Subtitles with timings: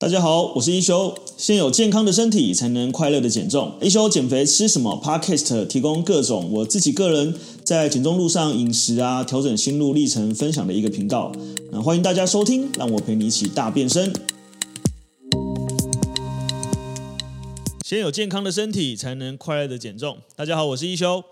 [0.00, 1.14] 大家好，我是一休。
[1.36, 3.74] 先有健康的身体，才能快乐的减重。
[3.82, 7.34] 一休减肥吃什么？Podcast 提供各种我自己个人
[7.64, 11.30] 在减重路上饮食啊，调整心路历程分享的一个频道。
[11.70, 14.10] 那欢迎大家收听，让我陪你一起大变身。
[17.84, 20.16] 先有健康的身体，才能快乐的减重。
[20.34, 21.22] 大家好，我是一休。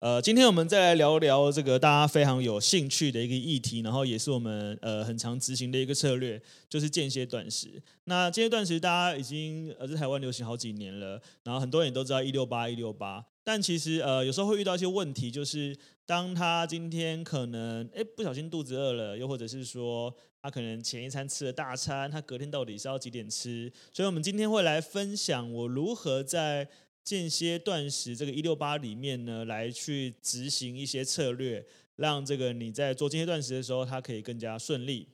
[0.00, 7.82] 呃，今天我们再来聊聊这个大家非常有兴趣的一个议题，然后也是我们呃很常执行的一个策略，就是间歇断食。
[8.04, 23.72] 那间歇断食大家已经呃在台湾流行好几年了，然后很多人也都知道一六八一六八，但其实呃有时候会遇到一些问题，就是当他今天可能哎不小心肚子饿了，又或者是说他可能前一餐吃了大餐，他隔天到底是要几点吃？
[23.92, 26.68] 所以我们今天会来分享我如何在
[27.08, 31.64] 间歇断食这个一六八里面呢，来去执行一些策略，
[31.96, 35.08] 让这个你在做间歇断食的时候，它可以更加顺利。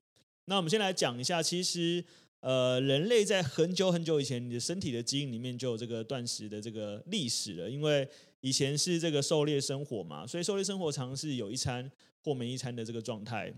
[0.47, 2.05] 那我们先来讲一下，其实
[2.41, 7.70] 呃，人类在很久很久以前，你的身体的基因里面就有这个断食的这个历史了。
[7.70, 8.09] 因为
[8.41, 11.89] 以前是这个狩猎生活嘛，所以狩猎生活常是有一餐
[12.25, 13.55] 或没一餐的这个状态。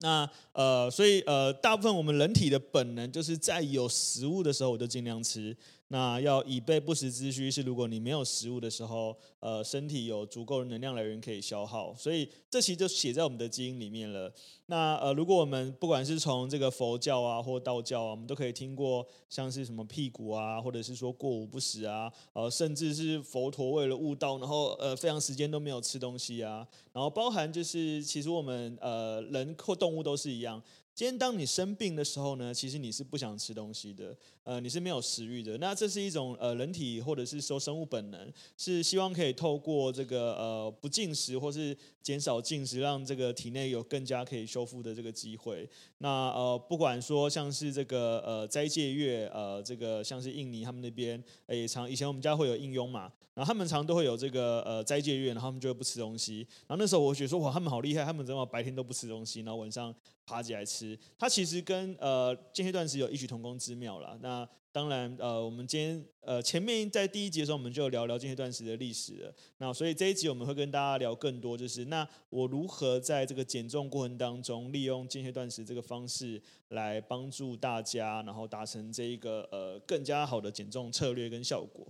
[0.00, 5.56] 那呃，所以呃，大部分我们人体的本能就是在有食物的时候，我就尽量吃。
[5.88, 14.32] 那要以备不时之需，是如果你没有食物的时候，呃，身体有足够的能量来源可以消耗，所以这其实就写在我们的基因里面了。
[14.66, 30.60] 那呃，如果我们不管是从这个佛教啊或道教啊，我们都可以听过像是什么辟谷啊，或者是说过午不食啊，呃，甚至是佛陀为了悟道，然后呃，非常时间都没有吃东西啊，然后包含就是其实我们呃人或动物都是一样。
[30.96, 35.58] 今天当你生病的时候呢，其实你是不想吃东西的，呃，你是没有食欲的。
[35.58, 45.68] 那这是一种呃人体或者是说生物本能，是希望可以透过这个呃不进食或是减少进食，让这个体内有更加可以修复的这个机会。
[45.98, 56.46] 那呃不管说像是这个呃斋戒月，呃这个像是印尼他们那边也常以前我们家会有印佣嘛，然后他们常都会有这个呃斋戒月，然后他们就会不吃东西。
[56.68, 59.92] 然后那时候我觉得说哇，他们好厉害，他们怎么白天都不吃东西，然后晚上
[60.24, 64.18] 爬起来吃，它其实跟呃间歇断食有异曲同工之妙啦。
[64.20, 64.35] 那
[64.76, 69.34] 当然呃，我们今天呃前面在第一集的时候，我们就聊聊间歇断食的历史了。
[69.56, 76.38] 那所以这一集我们会跟大家聊更多，就是那我如何在这个减重过程当中，利用间歇断食这个方式
[76.68, 81.86] 来帮助大家，然后达成这一个呃更加好的减重策略跟效果。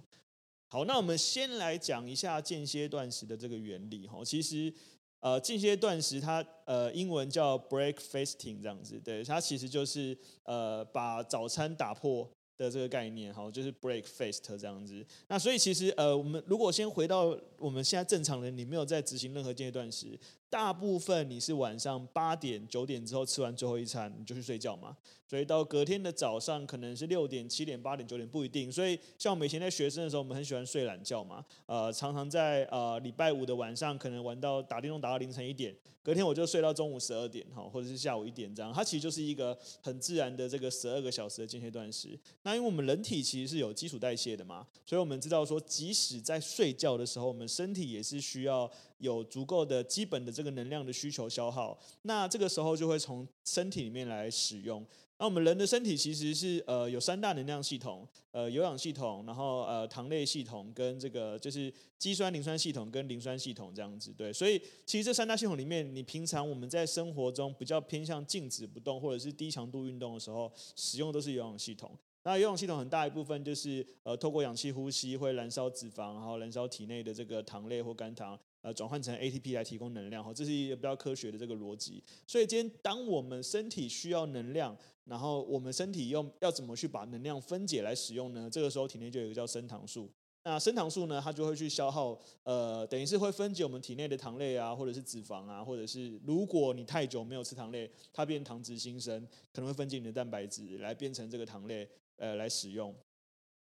[0.68, 4.72] 好，那我们先来讲一下间歇断食的这个原理哈，其实。
[5.20, 15.04] 呃，间歇断食它呃英文叫 break fasting 这样子，对，它其实就是呃把早餐打破的这个概念，好，就是 break fast 这样子。
[15.28, 20.18] 那所以其实呃我们如果先回到我们现在正常人，你没有在执行任何阶段时。
[20.48, 24.96] 大部分你是晚上八点九点之后吃完最后一餐，你就去睡觉嘛。
[25.28, 28.70] 所以到隔天的早上可能是六点七点八点九点不一定。
[28.70, 31.44] 所以像我们以前在学生的时候，我们很喜欢睡懒觉嘛。
[31.66, 38.72] 呃，常常在呃礼拜五的晚上可能玩到打电动打到凌晨一点，隔天我就睡到中午十二点哈，或者是下午一点这样。
[38.72, 42.16] 它其实就是一个很自然的这个十二个小时的间歇断食。
[42.44, 48.70] 那因为我们人体其实是有基础代谢的嘛，所以我们知道说，即使在睡觉的时候，我们身体也是需要。
[48.98, 54.86] 有足够的基本的这个能量的需求消耗，那这个时候就会从身体里面来使用。
[55.18, 64.12] 那我们人的身体其实是呃有三大能量系统，呃有氧系统，然后呃糖类系统跟这个就是肌酸磷酸系统跟磷酸系统这样子。
[64.12, 71.90] 对，所以其实这三大系统里面，你平常我们在生活中比较偏向静止不动或者是低强度运动的时候，使用都是有氧系统。
[72.22, 78.38] 那有氧系统很大一部分就是呃透过氧气呼吸会燃烧脂肪，然后燃烧体内的这个糖类或肝糖。
[78.66, 82.02] 呃，转换成 ATP 来提供能量哈，这是一个比较科学的这个逻辑。
[82.26, 88.50] 所以今天当我们身体需要能量，然后我们身体用要怎么去把能量分解来使用呢？
[88.50, 90.10] 这个时候体内就有一个叫升糖素。
[90.42, 102.92] 那升糖素呢，它就会去消耗，呃，等于是会分解我们体内的糖类啊，或者是脂肪啊，或者是如果你太久没有吃糖类，它变糖质新生，可能会分解你的蛋白质来变成这个糖类，呃，来使用。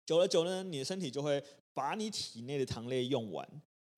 [0.06, 1.44] 久了久了，你的身体就会
[1.74, 3.48] 把你体内的糖类用完。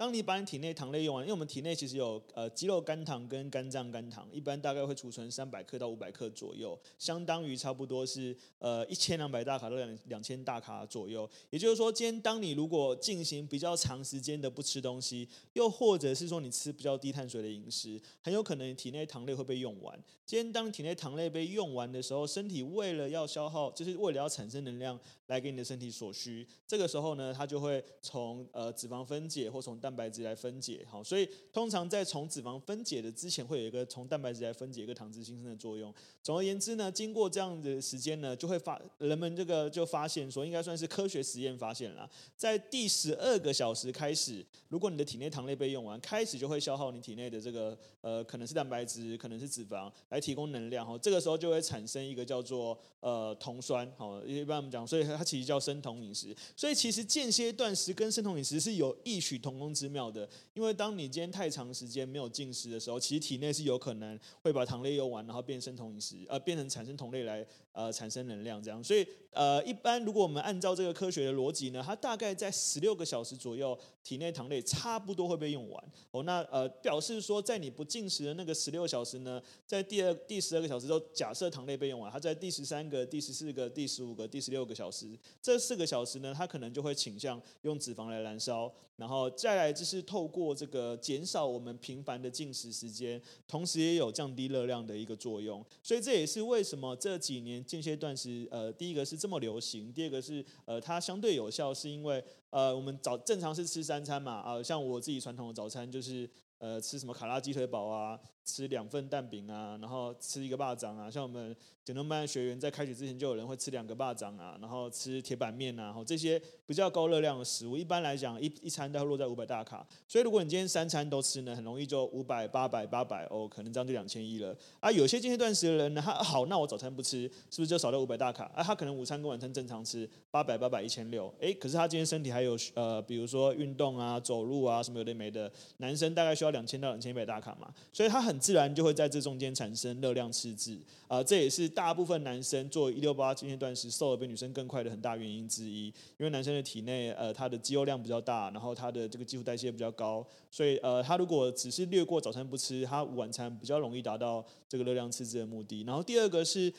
[0.03, 11.29] 当你把你体内糖类用完，因为我们体内其实有呃肌肉肝糖跟肝脏肝糖，一般大概会储存三百克到五百克左右，相当于差不多是呃一千两百大卡到两两千大卡左右。
[11.51, 19.97] 也就是说，今天当你如果进行比较长时间的不吃东西，又或者是说你吃比较低碳水的饮食，很有可能你体内糖类会被用完。
[20.25, 35.94] 今天当体内糖类被用完的时候，身体为了要消耗，就是为了要产生能量来给你的身体所需，这个时候呢，它就会从呃脂肪分解或从蛋蛋白质来分解，好，所以通常在从脂肪分解的之前，会有一个从蛋白质来分解一个糖脂新生的作用。
[36.24, 56.36] 总而言之呢，经过这样的时间呢，就会发人们这个就发现说，应该算是科学实验发现了，在第十二个小时开始，如果你的体内糖类被用完，开始就会消耗你体内的这个呃，可能是蛋白质，可能是脂肪来提供能量，哈，这个时候就会产生一个叫做呃酮酸，好，一般我们讲，所以它其实叫生酮饮食。
[56.56, 68.81] 所以其实间歇断食跟生酮饮食是有异曲同工之妙的，因为当你今天太长时间没有进食的时候，其实体内是有可能会把糖类用完，然后变生酮饮食，呃，变成产生同类来呃产生能量这样。
[68.81, 75.84] 所以呃，一般如果我们按照这个科学的逻辑呢，它大概在十六个小时左右，体内糖类差不多会被用完。
[76.12, 85.08] 哦，那呃表示说，在你不进食的那个十六小时呢，在第二、第十二个小时都假设糖类被用完，它在第十三个、第十四个、第十五个、第十六个小时，
[85.42, 95.66] 这四个小时呢，它可能就会倾向用脂肪来燃烧，然后再来就是透过这个减少我们频繁的进食时间，同时也有降低热量的一个作用。
[95.81, 106.30] 所以这也是为什么这几年间歇断食，呃，第一个是这么流行，第二个是呃它相对有效，是因为呃我们早正常是吃三餐嘛，啊、像我自己传统的早餐就是。
[106.60, 108.18] 呃，吃什么卡拉鸡腿堡啊？
[108.45, 111.10] 吃两份蛋饼啊，然后吃一个巴掌啊。
[111.10, 119.86] 像我们减重班的学员在开学之前就有人会吃两个巴掌啊，然后吃铁板面啊，然后这些比较高热量的食物，一般来讲一一餐都会落在五百大卡。
[120.07, 124.56] 所以如果你今天三餐都吃呢，很容易就五百、八百、八百哦，可能这样就两千一了。
[124.80, 128.46] 啊，有些间歇断食的人呢，他好，那我早餐不吃，是不是就少了五百大卡？
[128.56, 140.77] 啊，他可能午餐跟晚餐正常吃八百、八百、一千六，哎，可是他今天身体还有呃，比如说运动啊、走路啊什么有的没的，男生大概需要两千到两千一百大卡嘛，所以他很自然就会在这中间产生热量赤字
[141.07, 145.88] 啊，这也是大部分男生做一六八间歇断食瘦的比女生更快的很大原因之一。
[145.88, 155.83] 因为男生的体内呃他的肌肉量比较大，然后他的这个基础代谢比较高，所以呃他如果只是略过早餐不吃，他晚餐比较容易达到这个热量赤字的目的。
[155.83, 156.74] 然后第二个是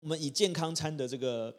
[0.00, 1.54] 我们以健康餐的这个。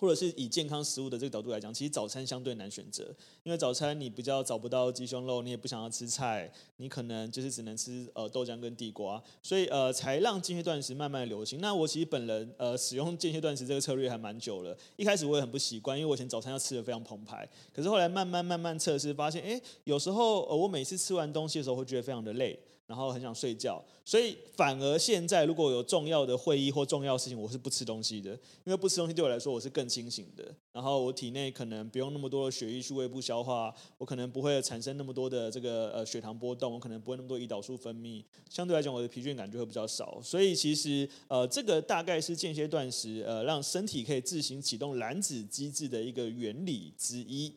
[0.00, 11.60] 或者是以健康食物的这个角度来讲，其实早餐相对难选择，因为早餐你比较找不到鸡胸肉，你也不想要吃菜，你可能就是只能吃呃豆浆跟地瓜，所以呃才让间歇断食慢慢流行。
[11.60, 22.58] 那我其实本人呃使用间歇断食这个策略还蛮久了，一开始我也很不习惯，因为我以前早餐要吃的非常澎湃，可是后来慢慢慢慢测试发现，哎，有时候呃我每次吃完东西的时候会觉得非常的累。
[22.90, 28.32] 然后很想睡觉，所以反而现在如果有重要的会议或重要事情，我是不吃东西的，
[28.64, 30.52] 因为不吃东西对我来说我是更清醒的。
[30.72, 40.20] 然后我体内可能不用那么多的血液去胃部消化，我可能不会产生那么多的这个呃血糖波动，我可能不会那么多胰岛素分泌，相对来讲我的疲倦感就会比较少。
[40.20, 47.54] 所以其实呃这个大概是间歇断食呃让身体可以自行启动燃脂机制的一个原理之一。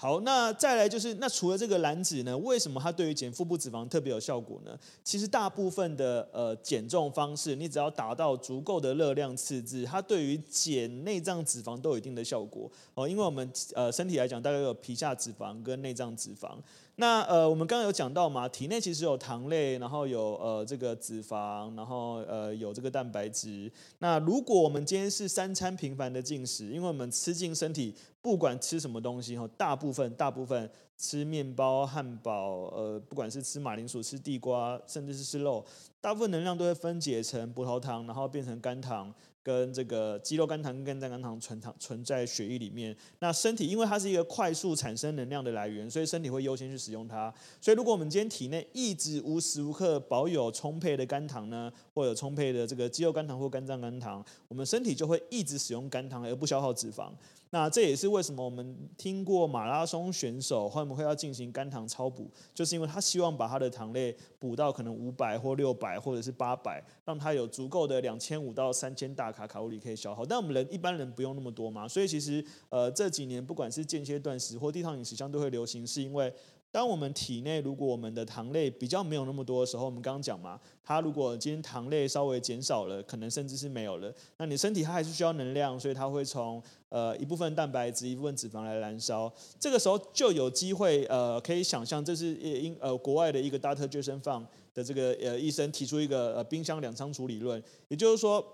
[0.00, 4.74] 好，那再来就是，那除了这个燃脂呢，为什么它对于减腹部脂肪特别有效果呢？
[5.04, 13.06] 其实大部分的呃减重方式，你只要达到足够的热量赤字，它对于减内脏脂肪都有一定的效果哦。
[13.06, 16.56] 因为我们呃身体来讲，大概有皮下脂肪跟内脏脂肪。
[17.00, 23.72] 那呃，我们刚刚有讲到嘛，体内其实有糖类，然后有呃这个脂肪，然后呃有这个蛋白质。
[24.00, 35.64] 那如果我们今天是三餐频繁的进食，因为我们吃进身体，不管吃什么东西哈，大部分大部分吃面包、汉堡，呃，不管是吃马铃薯、吃地瓜，甚至是吃肉，
[36.02, 39.10] 大部分能量都会分解成葡萄糖，然后变成肝糖。
[39.42, 47.32] 跟这个肌肉肝糖跟肝脏肝糖存糖存在血液里面，那身体因为它是一个快速产生能量的来源，所以身体会优先去使用它。
[47.60, 57.10] 所以如果我们今天体内一直无时无刻保有充沛的肝糖呢，或者充沛的这个肌肉肝糖或肝脏肝糖，我们身体就会一直使用肝糖而不消耗脂肪。
[57.52, 70.24] 那这也是为什么我们听过马拉松选手会不会要进行肝糖超补，就是因为他希望把他的糖类补到可能五百或六百或者是八百，让他有足够的两千五到三千大卡卡路里可以消耗。
[70.24, 76.32] 但我们人一般人不用那么多嘛，所以其实呃这几年不管是间歇断食或低糖饮食相对会流行，是因为。
[76.72, 89.32] 当我们体内如果我们的糖类比较没有那么多的时候，我们刚刚讲嘛，它如果今天糖类稍微减少了，可能甚至是没有了，那你身体它还是需要能量，所以它会从呃一部分蛋白质、一部分脂肪来燃烧。
[89.58, 93.88] 这个时候就有机会呃可以想象，这是英呃国外的一个 Dr.
[93.88, 98.44] Jason 张的这个呃医生提出一个呃冰箱两仓储理论，也就是说。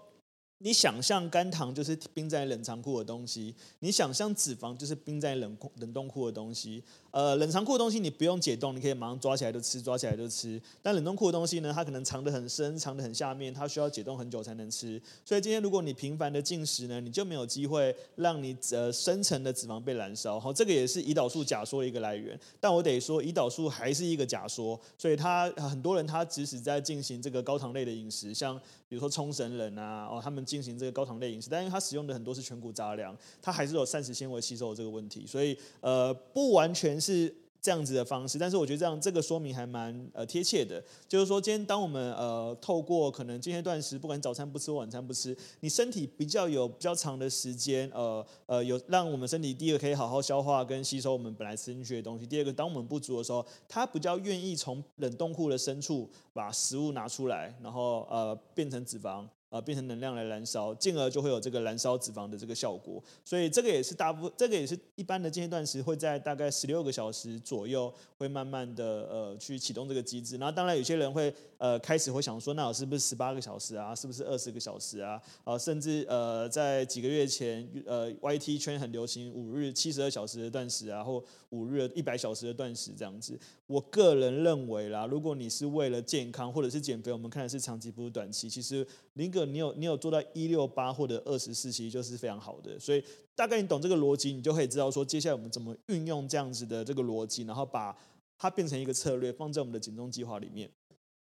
[0.59, 6.83] 你想象肝糖就是冰在冷藏库的东西，你想象脂肪就是冰在冷库冷冻库的东西。
[7.11, 10.61] 呃，冷藏库的东西你不用解冻，你可以马上抓起来就吃，抓起来就吃。
[10.83, 15.01] 但冷冻库的东西呢，它可能藏得很深，藏得很下面，它需要解冻很久才能吃。
[15.25, 20.41] 所以今天如果你频繁的进食呢，你就没有机会让你呃深层的脂肪被燃烧。
[20.41, 22.39] 好，这个也是胰岛素假说的一个来源。
[22.61, 28.59] 但我得说，胰岛素还是一个假说，所以他很多人他即使在进行这个高糖类的饮食，像
[28.89, 37.35] 比如说冲绳人啊，哦，他们进行这个高糖类饮食，但因为他使用的很多是全谷杂粮，它还是有膳食纤维吸收的这个问题，所以呃不完全是。
[37.59, 59.27] 这样子的方式，但是我觉得这样这个说明还蛮呃贴切的，就是说今天当我们呃透过可能今天断食，不管早餐不吃晚餐不吃，你身体比较有比较长的时间，呃呃有让我们身体第一个可以好好消化跟吸收我们本来吃进去的东西，第二个当我们不足的时候，它比较愿意从冷冻库的深处把食物拿出来，然后呃变成脂肪。
[59.49, 63.03] 呃，变成能量来燃烧，进而就会有这个燃烧脂肪的这个效果。
[63.25, 70.37] 所以这个也是大部分，这个也是一般的间歇断食会在大概十六个小时左右，会慢慢的呃去启动这个机制。
[70.37, 73.95] 然后当然有些人会呃开始会想说，那我是不是十八个小时啊？
[73.95, 75.21] 是不是二十个小时啊？
[75.45, 83.39] 呃，甚至呃在几个月前，呃 YT 圈很流行五日七十二小时的断食啊，或五日一百小时的断食这样子。
[83.67, 92.79] 我个人认为啦，如果你是为了健康或者是减肥，我们看的是长期不是短期，其实林哥你有你有做到一六八或者二十四，其实就是非常好的。
[92.79, 93.03] 所以
[93.35, 97.97] 大概你懂这个逻辑，你就可以知道说，接下来我们怎么运用这样子的这个逻辑，然后把
[98.39, 100.71] 它变成一个策略，放在我们的减重计划里面。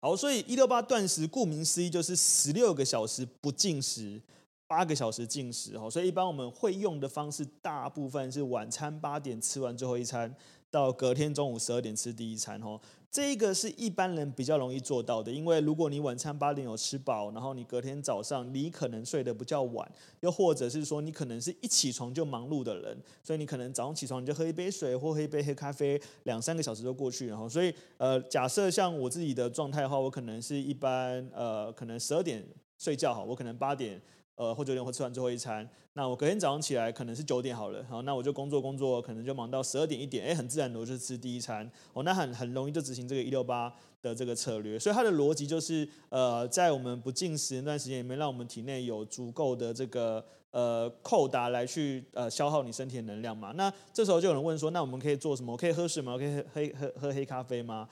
[0.03, 4.22] 好，所以一六八断食，顾名思义就是十六个小时不进食，
[4.67, 5.79] 八个小时进食。
[5.79, 10.36] 哈，所以一般我们会用的方式，大部分是晚餐八点吃完最后一餐，
[10.69, 12.60] 到隔天中午十二点吃第一餐。
[12.60, 12.77] 哈。
[13.13, 19.88] 这个是一般人比较容易做到的，因为如果你晚餐八点有吃饱，然后你隔天早上你可能睡得比较晚，
[20.22, 32.43] 又或者是说你可能是一起床就忙碌的人，所以你可能早上起床你就喝一杯水或喝一杯黑咖啡，两三个小时就过去，然后所以呃，假设像我自己的状态的话，我可能是一般呃，可能十二点
[32.79, 34.01] 睡觉哈，我可能八点。
[34.36, 43.72] 呃，或九点会吃完最后一餐，那我隔天早上起来可能是九点好了，好，那我就工作工作，可能就忙到十二点一点，哎，很自然的我就吃第一餐，哦，那很很容易就执行这个一六八
[44.02, 55.52] 的这个策略，所以它的逻辑就是，呃，在我们不进食那段时间里面，让我们体内有足够的这个呃扣打来去呃消耗你身体的能量嘛，那这时候就有人问说，那我们可以做什么？
[55.52, 56.18] 我可以喝水吗？
[56.18, 57.88] 可以喝黑喝喝黑咖啡吗？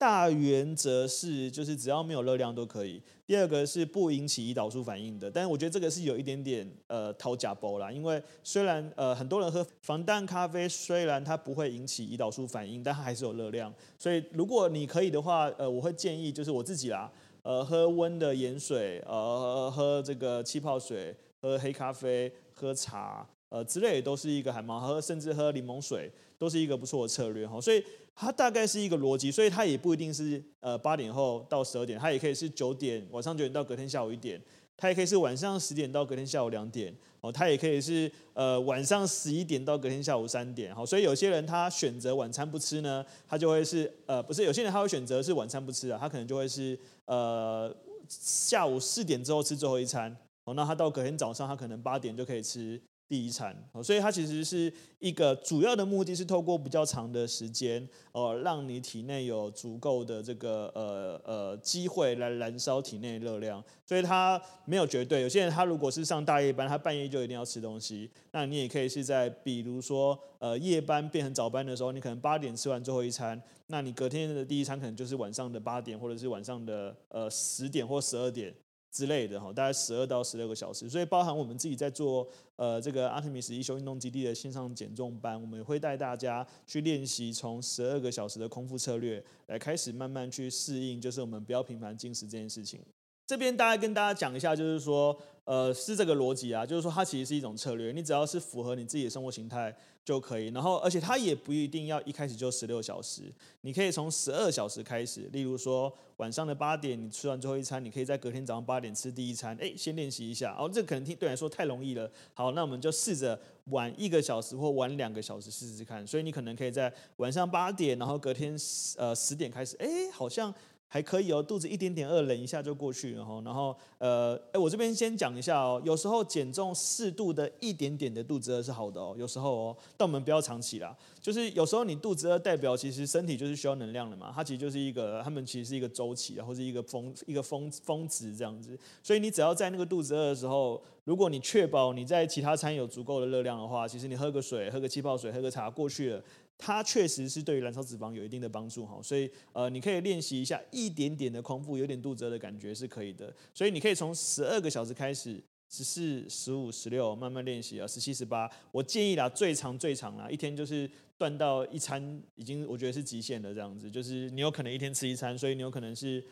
[0.00, 3.02] 大原则是，就是只要没有热量都可以。
[3.26, 13.70] 第二个是不引起胰岛素反应的，但是我觉得这个是有一点点呃讨假包啦，因为虽然呃很多人喝防弹咖啡，虽然它不会引起胰岛素反应，但它还是有热量。
[13.98, 27.60] 所以如果你可以的话，呃，我会建议就是我自己啦，呃，喝温的盐水，呃，喝这个气泡水，喝黑咖啡，喝茶，呃之类都是一个还蛮喝，甚至喝柠檬水都是一个不错的策略哈。
[27.60, 27.84] 所以。
[28.20, 34.38] 它大概是一个逻辑，所以它也不一定是呃八点后到十二点，它也可以是九点晚上九点到隔天下午一点，
[34.76, 47.74] 它也可以是晚上十点到隔天下午两点，哦，它也可以是呃晚上十一点到隔天下午三点，好，所以有些人他选择晚餐不吃呢，他就会是呃不是，有些人他会选择是晚餐不吃啊，他可能就会是呃
[48.06, 52.78] 下午四点之后吃最后一餐，哦，那他到隔天早上他可能八点就可以吃。
[53.10, 53.52] 第一餐，
[53.82, 65.22] 所以它其实是一个主要的目的是透过比较长的时间，呃，让你体内有足够的这个呃呃机会来燃烧体内热量，所以它没有绝对。
[65.22, 78.54] 有些人他如果是上大夜班，他半夜就一定要吃东西，那你也可以是在比如说呃夜班变成早班的时候，你可能八点吃完最后一餐，那你隔天的第一餐可能就是晚上的八点或者是晚上的呃十点或十二点。
[78.90, 92.80] 之类的哈，大概十二到十六个小时，所以包含我们自己在做呃这个阿特米斯一休运动基地的线上减重班，我们也会带大家去练习从十二个小时的空腹策略来开始慢慢去适应，就是我们不要频繁进食这件事情。
[93.26, 95.16] 这边大概跟大家讲一下，就是说
[95.50, 99.74] 呃是这个逻辑啊，就是说它其实是一种策略，你只要是符合你自己的生活形态。
[100.02, 103.30] 就可以，然后而且它也不一定要一开始就十六小时，
[103.60, 105.28] 你可以从十二小时开始。
[105.30, 110.56] 例如说晚上的八点你吃完最后一餐，你可以在隔天早上八点吃第一餐，哎，先练习一下。
[110.58, 112.10] 哦，这可能听对来说太容易了。
[112.32, 116.04] 好，那我们就试着晚一个小时或晚两个小时试试看。
[116.06, 118.56] 所以你可能可以在晚上八点，然后隔天
[118.96, 120.52] 呃十点开始，哎，好像
[120.92, 123.40] 还可以哦，肚子一点点饿，忍一下就过去了哈。
[123.44, 130.96] 然后呃，哎，我这边先讲一下哦，有时候减重适度的一点点的肚子饿是好的哦，有时候哦，但我们不要长期啦。
[131.20, 138.76] 就是有时候你肚子饿代表其实身体就是需要能量的嘛，它其实就是一个，他们其实是一个周期，然后是一个峰一个峰峰值这样子。
[139.00, 146.22] 所以你只要在那个肚子饿的时候，如果你确保你在其他餐有足够的热量的话，其实你喝个水，喝个气泡水，喝个茶过去了。
[146.60, 153.34] 它确实是对于燃烧脂肪有一定的帮助哈，所以呃，你可以练习一下一点点的空腹，有点肚子饿的感觉是可以的。
[153.54, 158.50] 所以你可以从十二个小时开始，十四、十五、十六慢慢练习啊，十七、十八。
[158.70, 163.90] 我建议啦，最长最长啦，一天就是断到一餐，已经我觉得是极限的这样子。
[163.90, 166.22] 就是你有可能一天吃一餐，所以你有可能是。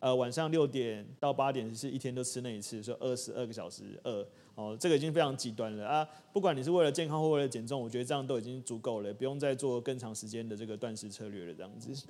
[0.00, 4.24] 呃，晚上六点到八点是一天都吃那一次，所以二十二个小时饿
[4.58, 6.04] 哦，这个已经非常极端了啊！
[6.32, 11.54] 不管你是为了健康或为了减重，我觉得这样都已经足够了，不用再做更长时间的这个断食策略了。
[11.54, 12.08] 这样子。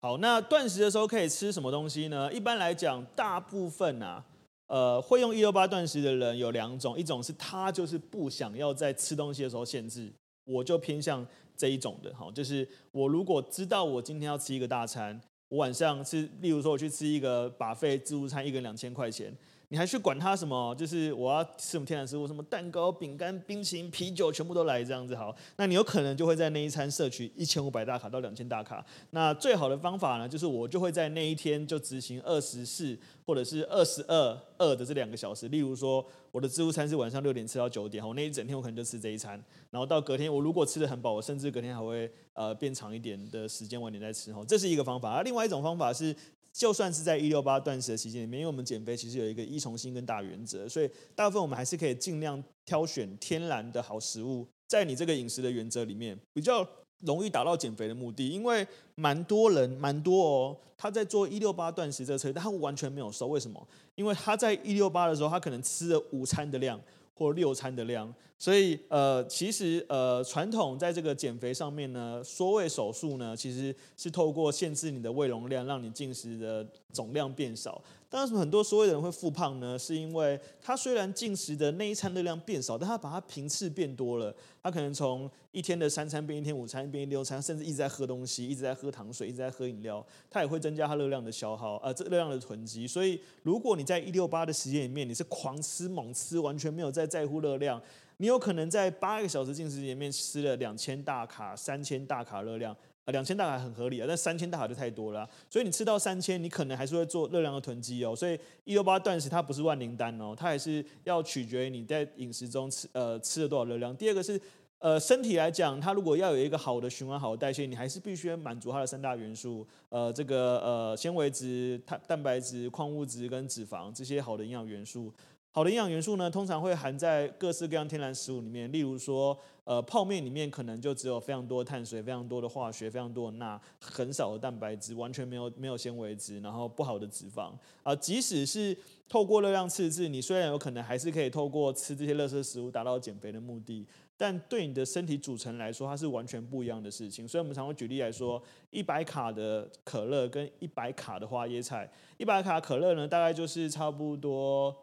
[0.00, 2.32] 好，那断食的时候可以吃什么东西呢？
[2.32, 4.24] 一般来讲，大部分啊，
[4.68, 10.08] 呃，会用一六八断食的人有两种，一种是他就是不想要在吃东西的时候限制，
[10.44, 15.20] 我就偏向这一种的，好，就是我如果知道我今天要吃一个大餐。
[15.48, 19.30] 我晚上吃，例如说我去吃一个把费自助餐，一个人两千块钱，
[19.72, 20.74] 你还去管他什么？
[20.74, 25.34] 就是我要吃什么天然食物，什么蛋糕、饼干、冰淇淋、啤酒，全部都来这样子好。
[25.56, 28.84] 那你有可能就会在那一餐摄取一千五百大卡到两千大卡。
[29.12, 35.48] 那最好的方法呢，就是我就会在那一天就执行二十四或者是二十二二的这两个小时。
[35.48, 36.06] 例如说。
[36.32, 39.32] 我的自助餐是晚上六点吃到九点，我那一整天我可能就吃这一餐，
[39.70, 45.10] 然后到隔天我如果吃的很饱，我甚至隔天还会呃变长一点的时间晚点再吃，这是一个方法。
[45.10, 46.16] 而另外一种方法是，
[46.52, 56.68] 就算是在一六八断食的期间里面，因为我们减肥其实有一个依从性跟大原则，所以大部分我们还是可以尽量挑选天然的好食物，在你这个饮食的原则里面比较。
[57.04, 63.26] 容易达到减肥的目的，因为蛮多人蛮多哦，他在做一六八断食这个策略，但他完全没有瘦。
[63.26, 63.68] 为什么？
[63.96, 66.80] 因为他在一六八的时候，他可能吃了午餐的量
[67.12, 77.80] 或六餐的量，所以呃，其实呃，传统在这个减肥上面呢，缩胃手术呢，其实是透过限制你的胃容量，让你进食的总量变少。
[78.10, 84.34] 但是很多所谓的人会复胖呢，是因为他虽然进食的那一餐热量变少，但他把它频次变多了。
[84.60, 92.88] 他可能从一天的三餐变一天五餐，变一六餐，甚至一直在喝东西，一直在喝糖水，一直在喝饮料，他也会增加他热量的消耗，呃，这热量的囤积。
[92.88, 97.80] 所以，如果你在一六八的时间里面，你是狂吃猛吃，完全没有在在乎热量，
[98.22, 102.72] 你有可能在八个小时进食里面吃了两千大卡、三千大卡热量。
[103.04, 105.28] 啊，两千大卡很合理啊，但三千大卡就太多了。
[105.50, 108.14] 所以你吃到三千，你可能还是会做热量的囤积哦。
[108.14, 113.96] 所以一六八断食它不是万灵丹哦，它还是要取决于你在饮食中吃呃吃了多少热量。
[113.96, 114.40] 第二个是
[114.78, 125.12] 呃身体来讲，它如果要有一个好的循环、好的代谢，你还是必须满足它的三大元素，呃这个呃纤维质、碳蛋白质、矿物质跟脂肪这些好的营养元素。
[125.54, 138.74] 好的营养元素呢，通常会含在各式各样天然食物里面，例如说，呃，泡面里面可能就只有非常多的碳水、非常多的化学、非常多的钠，很少的蛋白质，完全没有没有纤维质，然后不好的脂肪啊、即使是
[139.10, 143.86] 透过热量赤字，你虽然有可能还是可以透过吃这些垃圾食物达到减肥的目的，
[144.16, 147.28] 但对你的身体组成来说，它是完全不一样的事情。
[147.28, 154.74] 所以我们常会举例来说，一百卡的可乐跟一百卡的花椰菜，一百卡可乐呢，大概就是差不多。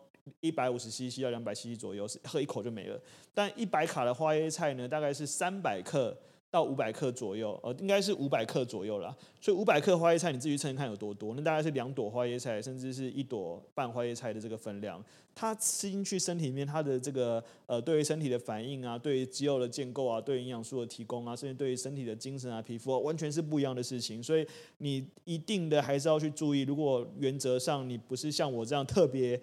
[0.42, 3.00] 一百五十 CC 到两百 CC 左右，是喝一口就没了。
[3.34, 6.18] 但一百卡的花椰菜呢，大概是三百克
[6.52, 9.16] 到五百克左右，呃，应该是五百克左右啦。
[9.40, 11.36] 所以五百克花椰菜，你自己称看有多多？
[11.36, 15.04] 那大概是两朵花椰菜，甚至是一朵半花椰菜的这个分量。
[15.36, 24.22] 它吃进去身体里面，它的这个呃，对于身体的反应啊，对于肌肉的建构啊，对于营养素的提供啊，甚至对于身体的精神啊、皮肤啊，完全是不一样的事情。
[24.22, 24.46] 所以
[24.80, 26.62] 你一定的还是要去注意。
[26.64, 29.40] 如果原则上你不是像我这样特别。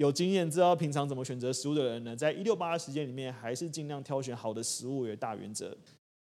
[0.00, 5.76] 有经验、知道平常怎么选择食物的人呢，在一六八的时间里面，还是尽量挑选好的食物为大原则。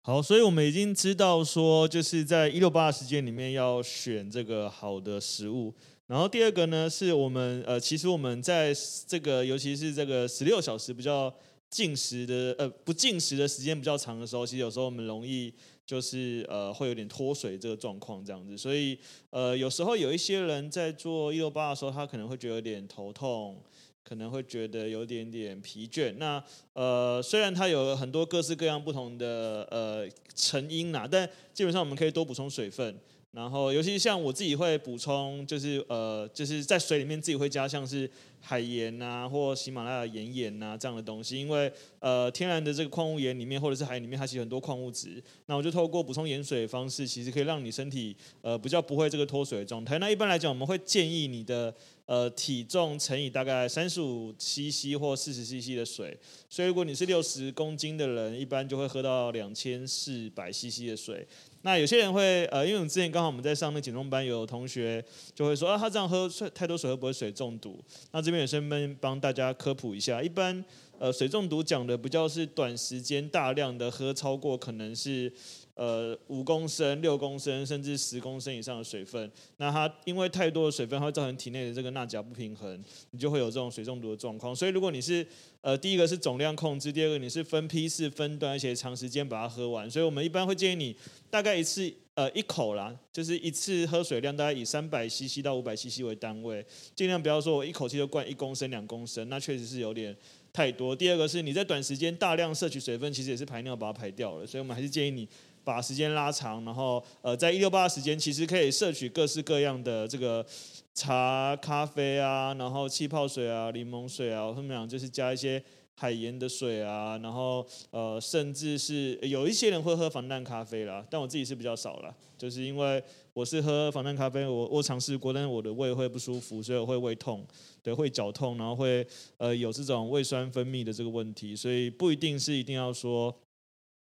[0.03, 5.73] 好，所以我们已经知道说，就是在一六八的时间里面要选这个好的食物。
[6.05, 8.71] 然后第二个呢，是我们呃，其实我们在
[9.07, 11.33] 这个，尤其是这个十六小时比较
[11.71, 15.51] 进食的呃不进食的时间比较长的时候，其实有时候我们容易。
[15.85, 18.97] 就是呃会有点脱水这个状况这样子，所以
[19.29, 23.61] 呃有时候有一些人在做一六八的时候，他可能会觉得有点头痛，
[24.03, 26.13] 可能会觉得有点点疲倦。
[26.17, 26.43] 那
[26.73, 32.97] 呃虽然它有很多各式各样不同的呃成因啦，但基本上我们可以多补充水分。
[33.35, 41.69] 然后，尤其像我自己会补充，就是呃，就是在水里面自己会加像是海盐啊，或喜马拉雅盐盐啊这样的东西，因为
[41.99, 45.21] 呃，天然的这个矿物盐里面或者是海里面，它其实很多矿物质。
[45.47, 49.99] 那我就透过补充盐水的方式，其实可以让你身体呃比较不会这个脱水的状态。
[49.99, 56.17] 那一般来讲，我们会建议你的呃体重乘以大概三十五 CC 或四十 CC 的水。
[56.49, 61.27] 所以如果你是六十公斤的人，一般就会喝到两千四百 CC 的水。
[61.65, 67.83] 那有些人会呃，因为我们之前刚好我们在上那减重班，有同学就会说啊，他这样喝太多水会不会水中毒？
[68.11, 70.63] 那这边也顺便帮大家科普一下，一般
[70.99, 75.33] 呃水中毒讲的比较是短时间大量的喝超过可能是。
[75.75, 84.55] 呃，五公升、六公升，甚至十公升以上的水分，那它因为太多的水分，它会造成体内的这个钠钾不平衡，你就会有这种水中毒的状况。
[84.55, 85.27] 所以，如果你是
[85.59, 89.91] 呃，第一个是总量控制，第二个你是分批次分段，而且长时间把它喝完。
[89.91, 90.95] 所以我们一般会建议你
[91.29, 100.15] 大概一次呃一口啦，就是一次喝水量大概以三百 CC 到五百 CC 为单位，尽量不要说我一口气就灌一公升、两公升，那确实是有点
[100.53, 100.95] 太多。
[100.95, 105.27] 第二个是你在短时间大量摄取水分，其实也是排尿把它排掉了，所以我们还是建议你。
[105.65, 110.45] 把时间拉长，然后呃，在一六八的时间，其实可以摄取各式各样的这个
[110.93, 115.61] 茶、咖啡啊，然后气泡水啊、柠檬水啊，后面讲就是加一些
[115.95, 123.01] 海盐的水啊，然后呃，甚至是有一些人会喝防弹咖啡啦，但我自己是比较少啦，就是因为
[123.33, 127.43] 我是喝防弹咖啡，我我尝试过，但是我的胃会不舒服，所以我会胃痛，
[127.81, 129.05] 对，会绞痛，然后会
[129.37, 133.35] 呃有这种胃酸分泌的这个问题，所以不一定是一定要说。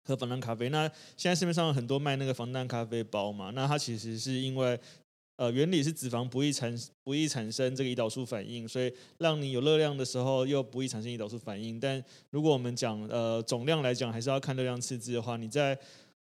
[0.03, 4.79] 喝防弹咖啡，那现在市面上很多卖那个防弹咖啡包嘛，那它其实是因为
[5.37, 11.79] 呃原理是脂肪不易产不易产生这个胰岛素反应，所以让你有热量的时候又不易产生胰岛素反应。
[11.79, 15.79] 但如果我们讲呃总量来讲，还是要看热量赤字的话，你在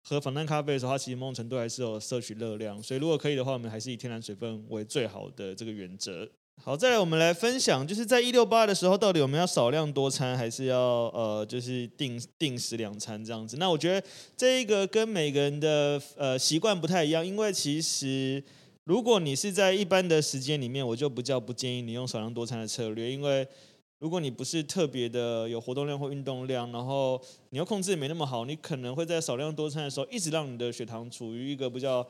[0.04, 6.28] 喝防弹咖啡的时候，它其实某种程度还是有摄取热量，所以如果可以的话，我们还是以天然水分为最好的这个原则。
[6.64, 13.57] 好，再来我们来分享，就是在一六八的时候，到底我们要少量多餐，还是要呃，就是定定时两餐这样子？
[13.57, 18.40] 那我觉得这一个跟每个人的呃习惯不太一样，因为其实
[18.85, 23.44] 如果你是在一般的时间里面，我就比较不建议你用少量多餐的策略，因为
[23.98, 27.20] 如果你不是特别的有活动量或运动量，然后
[27.51, 32.07] 你又控制没那么好，你可能会在少量多餐的时候，一直让你的血糖处于一个比较。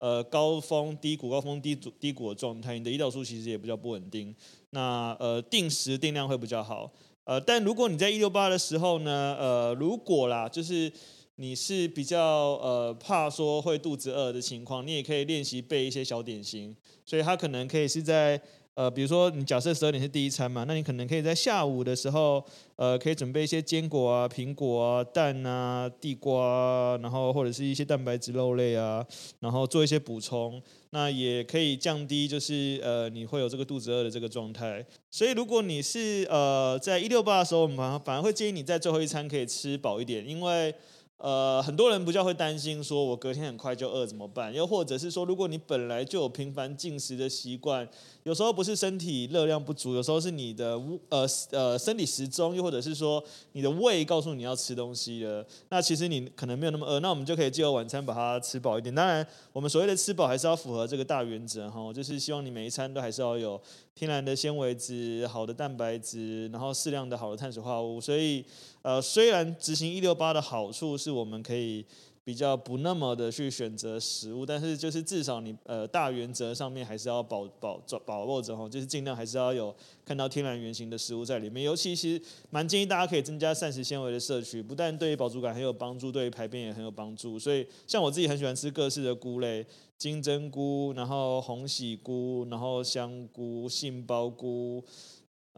[0.00, 4.34] 呃，高峰低谷，高峰低谷低谷的状态，你的胰岛素其实也比较不稳定。
[4.70, 6.90] 那呃，定时定量会比较好。
[7.24, 10.92] 呃，但如果你在一六八的时候呢，呃，如果啦，就是
[11.36, 16.76] 你是比较呃怕说会肚子饿的情况，你也可以练习备一些小点心。
[17.06, 18.40] 所以它可能可以是在。
[18.80, 22.42] 呃，比如说你假设十二点是第一餐嘛，那你可能可以在下午的时候，
[22.76, 29.06] 呃，可以准备一些坚果啊、苹果啊、蛋啊、地瓜啊，然后或者是一些蛋白质肉类啊，
[29.40, 30.62] 然后做一些补充，
[30.92, 34.82] 那也可以降低就是呃你会有这个肚子饿的这个状态。
[35.10, 40.74] 所以如果你是呃在一六八的时候，我们反而反而会建议你在最后一餐可以吃饱一点，因为。
[41.22, 44.54] 呃，很多人比较会担心说，我隔天很快就饿怎么办？
[44.54, 47.86] 又或者是说，如果你本来就有频繁进食的习惯，
[48.22, 50.80] 有时候不是身体热量不足，有时候是你的
[51.10, 55.46] 呃呃生理时钟，又或者是说你的胃告诉你要吃东西了。
[55.68, 58.94] 那其实你可能没有那么饿，那我们就可以借由晚餐把它吃饱一点。
[58.94, 63.60] 当然，我们所谓的吃饱还是要符合这个大原则哈，就是希望你每一餐都还是要有
[63.94, 68.00] 天然的纤维质、好的蛋白质，然后适量的好的碳水化合物。
[68.00, 68.42] 所以。
[68.82, 71.84] 呃，虽然执行一六八的好处是我们可以
[72.22, 81.62] 比较不那么的去选择食物，但是就是至少你呃大原则上面还是要保保保保握着哈，就是尽量还是要有看到天然原型的食物在里面。
[81.62, 87.38] 尤其是蛮建议大家可以增加膳食纤维的摄取，不但对于饱足感很有帮助，对于排便也很有帮助。
[87.38, 89.66] 所以像我自己很喜欢吃各式的菇类，
[89.98, 94.82] 金针菇，然后红喜菇，然后香菇、杏鲍菇。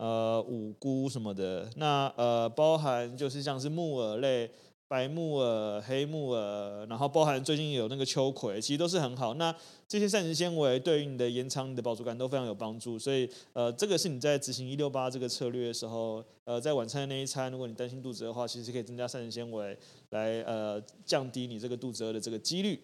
[0.02, 4.50] 呃，五菇什么的，那呃，包含就是像是木耳类，
[4.88, 9.34] 白木耳、黑木耳，然后包含最近有那个秋葵，其实都是很好。
[9.34, 9.54] 那
[9.86, 19.78] 这些膳食纤维对于你的延长你的饱足感都非常有帮助，所以呃，这个是你在执行一六八这个策略的时候，呃，在晚餐的那一餐，如果你担心肚子饿的话，其实可以增加膳食纤维
[20.10, 22.80] 来呃降低你这个肚子饿的这个几率。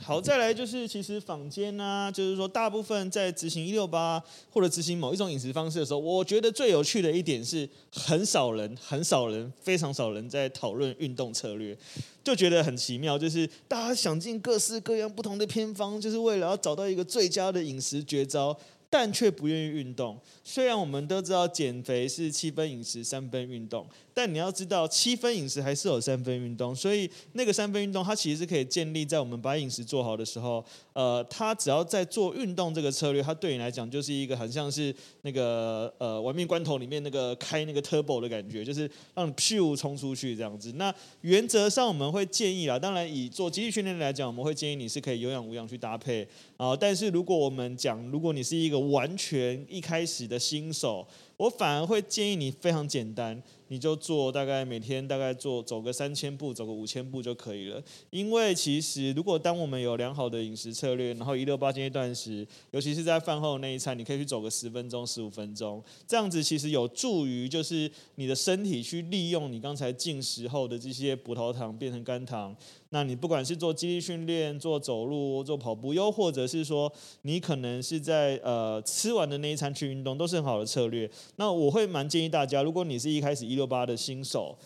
[0.00, 11.76] 好，再来就是其实坊间呢、就是说大部分在执行一六八或者执行某一种饮食方式的时候，我觉得最有趣的一点是，很少人、很少人、非常少人在讨论运动策略，
[12.24, 18.56] 就觉得很奇妙，就是大家想尽各式各样不同的偏方，就是为了要找到一个最佳的饮食绝招。
[18.90, 20.18] 但却不愿意运动。
[20.42, 40.72] 虽然我们都知道减肥是七分饮食三分运动，但你要知道，七分饮食还是有三分运动，所以那个三分运动它其实是可以建立在我们把饮食做好的时候，呃，它只要在做运动这个策略，它对你来讲就是一个很像是那个呃玩命关头里面那个开那个 turbo 的感觉，就是让你屁股冲出去这样子。
[40.76, 46.26] 那原则上我们会建议啦，当然以做肌力训练来讲，我们会建议你是可以有氧无氧去搭配
[46.58, 53.40] 啊、但是如果我们讲，如果你是一个完全一开始的新手，我反而会建议你非常简单。
[53.70, 57.80] 你就做大概每天大概做走个三千步，走个五千步就可以了。
[58.08, 72.56] 因为其实如果当我们有良好的饮食策略，然后一六八间歇断食，尤其是在饭后那一餐，你可以去走个十分钟、十五分钟，这样子其实有助于就是你的身体去利用你刚才进食后的这些葡萄糖变成肝糖。
[72.90, 81.10] 那你不管是做肌力训练、做走路、做跑步，又或者是说你可能是在呃吃完的那一餐去运动，都是很好的策略。
[81.36, 84.56] 那我会蛮建议大家，如果你是一开始一六八的新手，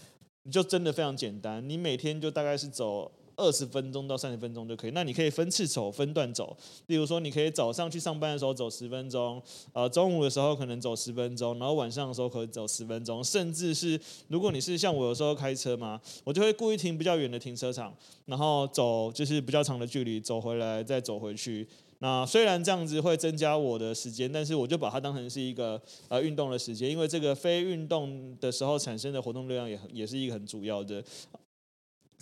[0.44, 3.10] 你就真的非常简单，你每天就大概是走。
[3.36, 4.90] 二十分钟到三十分钟就可以。
[4.92, 6.56] 那你可以分次走、分段走。
[6.86, 9.42] 例如说，你可以早上去上班的时候走十分钟，
[9.72, 13.22] 呃，中午的时候可能走十分钟，然后晚上的时候可以走十分钟。
[13.22, 17.94] 甚至是如果你是像我有时候开车嘛，我就会故意停比较远的停车场，
[18.26, 21.66] 然后走就是比较长的距离，走回来再走回去。
[22.00, 31.00] 那虽然这样子会增加我的时间，但是我就把它当成是一个呃运动的时间，因为这个非运动的时候产生的活动量也很也是一个很主要的。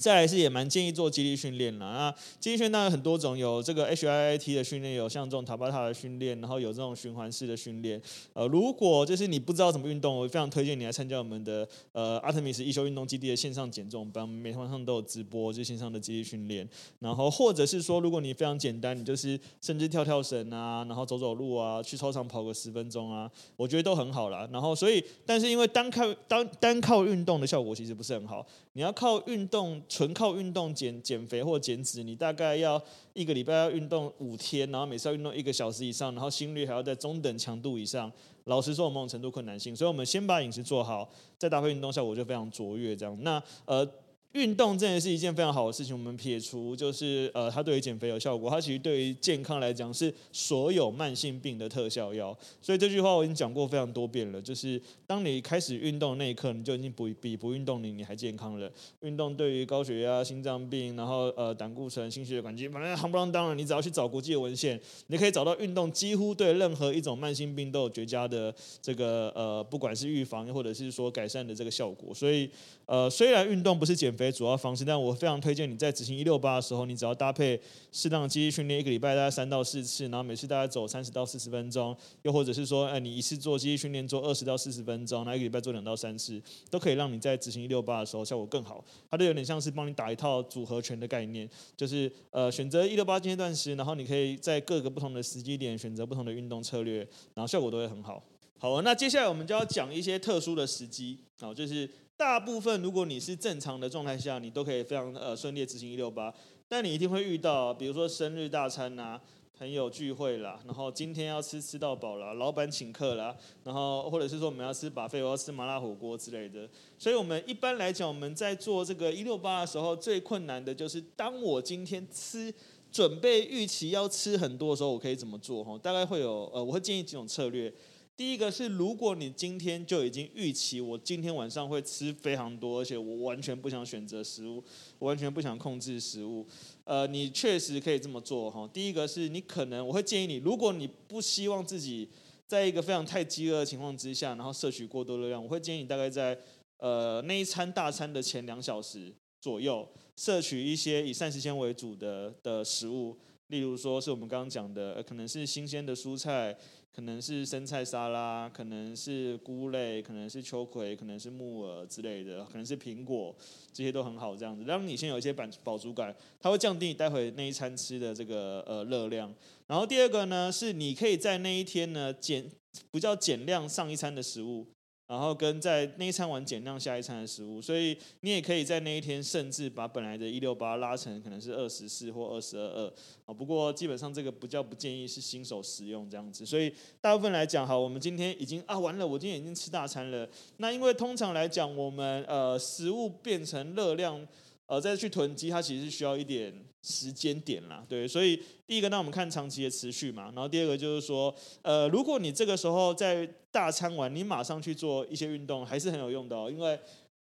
[0.01, 1.91] 再来是也蛮建议做肌力训练啦。
[1.91, 8.01] 那肌力训练当然很多种，有这个 HIIT 的训练，有像这种塔巴塔的训练，然后有这种循环式的训练。
[8.33, 16.67] 呃，如果就是你不知道怎么运动，我非常推荐你来参加我们的呃阿特米斯一休运动基地的线上减重班，每天晚上都有直播，就线上的肌力训练。
[17.01, 24.49] 然后或者是说，如果你非常简单，你就是甚至跳跳绳啊，然后走走路啊，去操场跑个十分钟啊，我觉得都很好啦。
[24.51, 29.83] 然后所以，但是因为单靠单单靠运动的效果其实不是很好，你要靠运动。
[29.89, 32.81] 纯靠运动减减肥或减脂，你大概要
[33.13, 38.11] 一个礼拜要运动五天，然后每次要运动一个小时以上，然后心率还要在中等强度以上。
[38.45, 42.97] 老实说，某种程度困难性，所以我们先把饮食做好，再搭配运动，效果就非常卓越。
[42.97, 43.89] 这样，那呃。
[44.33, 45.93] 运动真的是一件非常好的事情。
[45.93, 52.37] 我们撇除就是呃，它对于减肥有效果，它其实对于健康来讲是所有慢性病的特效药。
[52.63, 58.71] 所以这句话我已经讲过非常多遍了，就是当你开始运动那一刻，你就已经不比不运动你你还健康了。
[59.01, 72.15] 运动对于高血压、心脏病，然后呃胆固醇、心血管疾病，反正夯不啷当然，你只要去找国际的文献，你可以找到运动几乎对任何一种慢性病都有绝佳的这个呃，不管是预防或者是说改善的这个效果。
[72.15, 72.49] 所以
[72.87, 74.20] 呃，虽然运动不是减肥。
[74.27, 77.61] 为主要方式，但我非常推荐你在执行一六八的时候，你只要搭配
[77.93, 88.85] 适当的肌力训练，一个礼拜大概三到四次，然后每次大概走三十到四十分钟，又或者是说，哎，你一次做肌力训练做二十到四十分钟，那一个礼拜做两到三次，都可以让你在执行一六八的时候效果更好。
[89.11, 96.99] 它就有点像是帮你打一套组合拳的概念，就是呃选择一六八间歇断食，然后你可以在各个不同的时机点选择不同的运动策略，
[97.35, 98.23] 然后效果都会很好。
[98.59, 101.89] 好，那接下来我们就要讲一些特殊的时机，好，就是。
[102.21, 106.31] 大部分如果你是正常的状态下，你都可以非常呃顺利执行一六八，
[106.69, 109.21] 但你一定会遇到，比如说生日大餐呐、啊、
[109.59, 116.69] 朋友聚会啦，然后今天要吃吃到饱啦，老板请客啦，然后或者是说我们要吃把费我要吃麻辣火锅之类的。
[116.99, 122.53] 所以我们一般来讲，我们在做这个一六八的时候，最困难的就是当我今天吃
[122.93, 125.65] 准备预期要吃很多的时候，我可以怎么做？
[125.65, 127.73] 哈，大概会有呃，我会建议几种策略。
[128.21, 134.63] 第一个是，如果你今天就已经预期我今天晚上会吃非常多，而且我完全不想选择食物，
[134.99, 136.47] 我完全不想控制食物，
[136.85, 138.69] 呃，你确实可以这么做哈。
[138.75, 142.11] 第一个是你可能我会建议你，如果你不希望自己
[142.47, 146.39] 在一个非常太饥饿的情况之下，然后摄取过多热量，我会建议你大概在
[146.77, 153.17] 呃那一餐大餐的前两小时左右，摄取一些以膳食纤维为主的的食物，
[153.51, 156.57] 例如说是我们刚刚讲的，可能是新鲜的蔬菜。
[156.93, 163.35] 可能是生菜沙拉，可能是菇类，可能是秋葵，可能是木耳之类的，可能是苹果，
[163.73, 169.33] 这些都很好，这样子让你先有一些饱饱足感，它会降低你待会那一餐吃的这个呃热量。
[169.69, 172.51] 然后第二个呢，是你可以在那一天呢减，
[172.91, 174.67] 不叫减量上一餐的食物。
[175.11, 182.93] 然后跟在那一餐完减量下一餐的食物，所以你也可以在那一天甚至把本来的一六八拉成可能是二十四或二十二二
[183.27, 183.35] 啊。
[183.35, 186.47] 不过基本上这个不叫不建议是新手食用这样子。
[186.47, 190.29] 所以大部分来讲，哈，我们今天已经啊完了，我今天已经吃大餐了。
[190.59, 194.25] 那因为通常来讲，我们呃食物变成热量。
[194.71, 206.79] 呃，再去囤积，它其实是需要一点时间点啦，对，所以第一个，那我们看长期的持续嘛，然后第二个就是说，呃，如果你这个时候在大餐完，你马上去做一些运动，还是很有用的，因为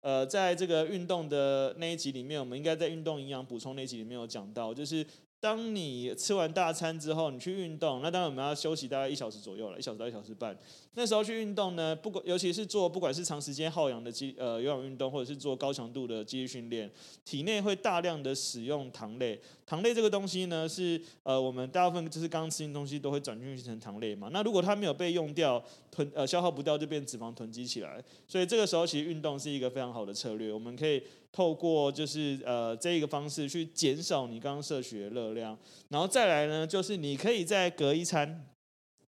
[0.01, 5.05] 呃，在这个运动的那一集里面，我们应该在运动营养补充那一集里面有讲到，就是。
[5.45, 10.57] 当你吃完大餐之后，你去运动，那当然我们要休息大概一小时左右了，一小时到一小时半。
[10.95, 16.91] 那时候去运动呢，不管尤其是做不管是长时间耗氧的肌呃有氧运动，或者是做高强度的肌力训练，
[17.27, 19.39] 体内会大量的使用糖类。
[19.67, 24.31] 糖类这个东西呢，是呃我们大部分就是刚吃进东西都会转运成糖类嘛。
[24.33, 28.03] 那如果它没有被用掉，囤呃消耗不掉，就变脂肪囤积起来。
[28.27, 31.03] 所以这个时候其实运动是一个非常好的策略，我们可以。
[31.35, 38.47] 透过就是呃这一个方式去减少你刚刚摄取的热量，然后再来呢，就是你可以在隔一餐，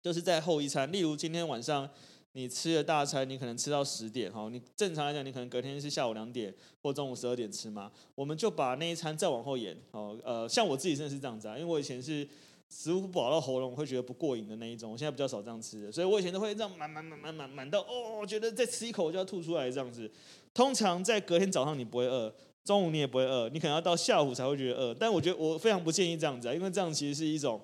[0.03, 1.89] 就是在后一餐，例如今天晚上
[2.33, 12.29] 你吃了大餐，你可能吃到十点哈，你正常来讲你可能隔天是下午两点或中午十二点吃嘛，我们就把那一餐再往后延哦，呃，像我自己真的是这样子啊，因为我以前是。
[12.71, 14.93] 食物不饱到喉咙，会觉得不过瘾的那一种。
[14.93, 20.11] 我现在比较少这样吃的，所以我以前都会这样满满满满满满到哦，觉得再吃一口我就要吐出来这样子。
[20.55, 22.33] 通常在隔天早上你不会饿，
[22.65, 24.95] 中午你也不会饿，你可能要到下午才会觉得饿。
[24.95, 27.61] 但我觉得我非常不建议这样子啊，因为这样其实是一种。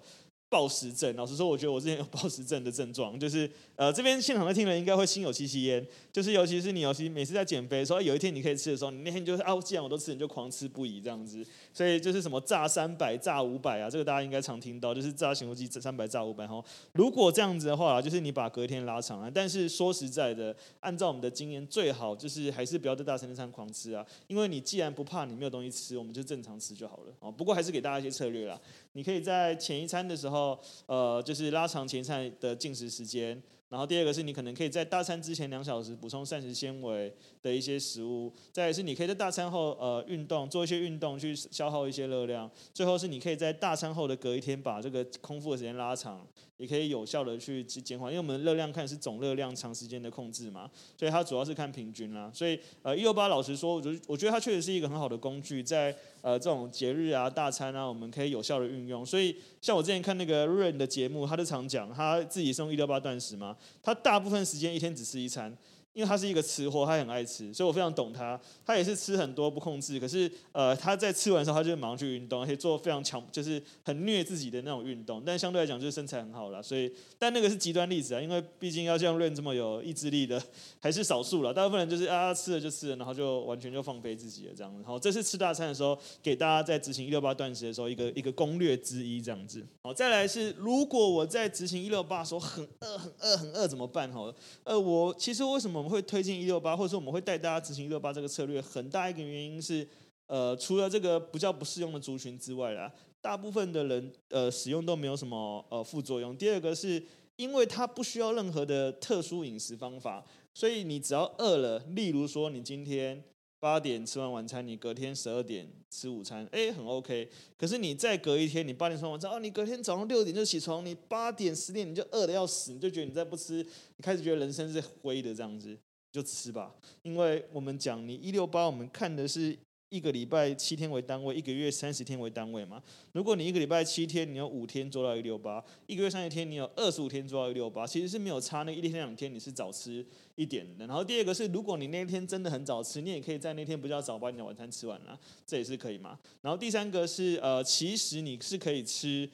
[0.48, 16.62] 暴食症，老实说，我觉得我之前有暴食症的症状，就是呃，这边现场的听人应该会心有戚戚焉，就是尤其是你，尤其每次在减肥的时候，有一天你可以吃的时候，你那天就是啊，既然我都吃，你就狂吃不已这样子，所以就是什么炸三百、炸五百啊，这个大家应该常听到，就是炸咸酥鸡三百、炸五百哈。
[16.92, 27.28] 如果这样子的话，就是你把隔天拉长了，但是说实在的，按照我们的经验，最好就是还是不要在大餐那餐狂吃啊，因为你既然不怕你没有东西吃，我们就正常吃就好了啊。
[27.28, 28.58] 不过还是给大家一些策略啦，
[28.96, 31.22] 你可以在前一餐的时候，呃。
[31.26, 46.24] 就是拉长前餐的进食时间，然后第二个是你可能可以在大餐之前两小时补充膳食纤维的一些食物，再是你可以在大餐后呃运动做一些运动去消耗一些热量，最后是你可以在大餐后的隔一天把这个空腹的时间拉长。
[46.58, 52.30] 也可以有效的去减缓，因为我们热量看是总热量长时间的控制嘛，所以它主要是看平均啦。
[52.32, 59.04] 所以呃，一六八老实说，我觉得我觉得它确实是一个很好的工具，在呃这种节日啊、大餐啊，我们可以有效的运用。
[59.04, 65.56] 所以像我之前看那个 Rain 的节目，他就常讲他自己送一六八断食嘛，他大部分时间一天只吃一餐。
[65.96, 68.38] 因为他是一个吃货，他很爱吃，所以我非常懂他。
[68.66, 75.22] 他也是吃很多不控制，可是呃，他在吃完的时候，他就马上去运动，而且做非常强，就是很虐自己的那种运动。
[75.24, 76.62] 但相对来讲，就是身材很好了。
[76.62, 80.42] 所以，但那个是极端例子啊，因为毕竟要像 Rain 这么有意志力的，
[80.78, 81.54] 还是少数了。
[81.54, 84.82] 大部分人就是啊，吃了就吃了，然后就完全就放飞自己了这样子。
[84.82, 89.64] 然后这是吃大餐的时候，给大家在执行一六八断食的时候一个一个攻略之一这样子。
[89.82, 94.12] 好，再来是如果我在执行一六八的时候很饿很饿很饿怎么办？
[94.12, 94.30] 好，
[94.64, 99.86] 呃，我其实为什么们会推进一六八，或者说我们会带大家执行一六八这个策略，很大一个原因是，
[100.26, 106.36] 呃，除了这个不叫不适用的族群之外啦，大部分的人呃使用都没有什么呃副作用。
[106.36, 107.02] 第二个是
[107.36, 113.22] 因为它不需要任何的特殊饮食方法，所以你只要饿了，例如说你今天
[113.66, 117.28] 八点吃完晚餐，你隔天十二点吃午餐，哎，很 OK。
[117.58, 125.76] 可是你再隔一天，你八点吃完晚餐，哦，你隔天早上六点就起床，你八点十点你就饿的要死，你就觉得你再不吃，你开始觉得人生是灰的这样子。
[126.12, 132.82] 就吃吧，因为我们讲你一六八，我们看的是一个礼拜七天为单位，一个月三十天为单位嘛。
[133.12, 138.62] 如果你一个礼拜七天，你有五天做到一六八，一个月三十天，你有二十五天做到一六八，其实是没有差。
[138.64, 140.86] 那一天两天你是早吃一点的。
[140.86, 146.18] 然后第二个是，如果你那天真的很早吃，你也可以在那天比较早把你的晚餐吃完了，这也是可以嘛。
[146.42, 149.28] 然后第三个是，呃，其实你是可以吃。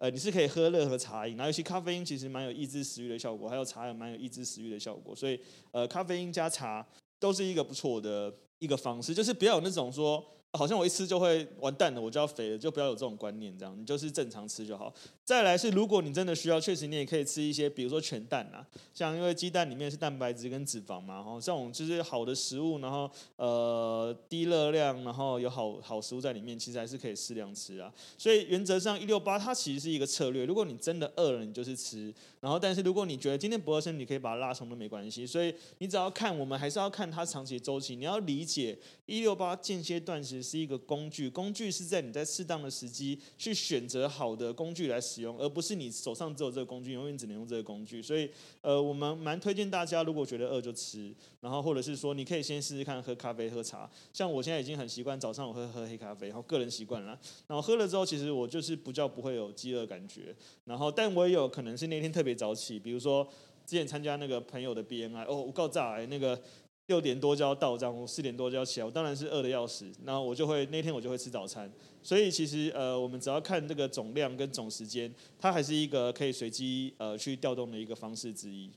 [0.00, 5.36] 呃，你是可以喝任何茶饮，然后尤其咖啡因其实蛮有抑制食欲的效果，还有茶也蛮有抑制食欲的效果，所以
[5.72, 6.86] 呃，咖啡因加茶
[7.18, 10.24] 都是一个不错的一个方式，就是不要有那种说。
[10.52, 14.92] 好像我一吃就会完蛋了，我就要肥了，就不要有这种观念，这样你就是正常吃就好。
[15.22, 27.92] 再来是，如果你真的需要，确实你也可以吃一些，比如说全蛋啊，像因为鸡蛋里面是蛋白质跟脂肪嘛，然后这种就是好的食物，然后呃低热量，然后有好好食物在里面，其实还是可以适量吃啊。
[28.16, 35.26] 所以原则上一六八它其实是一个策略，如果你真的饿了，你就是吃，然后但是如果你觉得今天不饿身，你可以把它拉长都没关系。
[35.26, 40.37] 所以你只要看，我们还是要看它长期周期，你要理解一六八间歇断食。
[40.42, 48.02] 是一个工具，工具是在你在适当的时机去选择好的工具来使用，而不是你手上只有这个工具，永远只能用这个工具。
[48.02, 53.90] 所以，呃，我们蛮推荐大家，如果觉得饿就吃，然后或者是说，你可以先试试看喝咖啡、喝茶。
[54.12, 57.18] 像我现在已经很习惯早上我会喝黑咖啡，然后个人习惯了。
[57.46, 60.34] 然后喝了之后，其实我就是不叫不会有饥饿感觉。
[60.64, 63.26] 然后，但我也有可能是那天特别早起，比如说
[63.66, 66.40] 之前参加那个朋友的 BNI，哦，我告诈哎那个。
[66.88, 69.90] 六点多就要到，这样我四点多就要起来，我当然是饿得要死。
[70.04, 71.70] 然后我就会那天我就会吃早餐。
[72.02, 78.70] 所以其实呃，我们只要看这个总量跟总时间，它还是一个可以随机呃去调动的一个方式之一。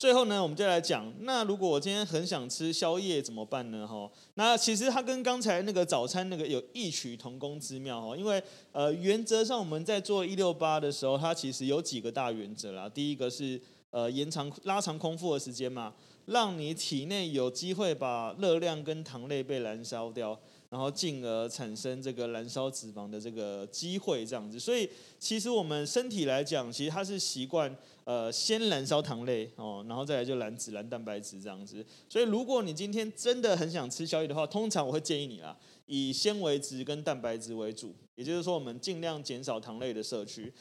[0.00, 3.86] 最后呢，我们就来讲，那如果我今天很想吃宵夜怎么办呢？
[3.86, 12.88] 哈，那其实它跟刚才那个早餐那个有异曲同工之妙哈，因为呃，原则上我们在做一六八的时候，它其实有几个大原则啦。
[12.88, 15.92] 第一个是呃延长拉长空腹的时间嘛，
[16.28, 20.38] 让你体内有机会把热量跟糖类被燃烧掉。
[20.70, 24.60] 然后进而产生这个燃烧脂肪的这个机会，这样子。
[24.60, 24.86] 所以
[25.18, 27.74] 其实我们身体来讲，其实它是习惯
[28.04, 31.82] 呃先燃烧糖类哦，然后再来就燃脂、燃蛋白质这样子。
[32.06, 37.94] 所以如果你今天真的很想吃宵夜的话，通常我会建议你啦，以纤维质跟蛋白质为主。
[38.14, 40.52] 也就是说，我们尽量减少糖类的摄取。